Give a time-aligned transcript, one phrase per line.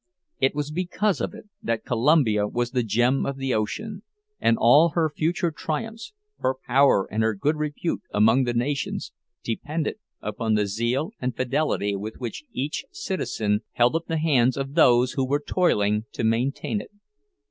[0.39, 4.01] It was because of it that Columbia was the gem of the ocean;
[4.39, 9.11] and all her future triumphs, her power and good repute among the nations,
[9.43, 14.73] depended upon the zeal and fidelity with which each citizen held up the hands of
[14.73, 16.89] those who were toiling to maintain it.